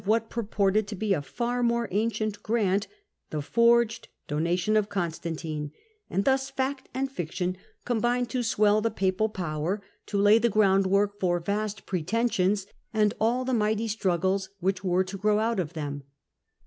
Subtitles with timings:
[0.03, 2.87] what purported to ^ a ia^ more ancient grant,
[3.29, 5.69] the forged Donation of, CoQstantine,
[6.09, 8.41] and thus fact and fiction combined to '*'^^*.
[8.41, 11.39] J Digitized by VjOOQIC 6 HiLDBBRAND swell the papal power, to lay the groundwork for
[11.39, 16.01] vast pretensions, and all the mighty struggles which were to grow out of them.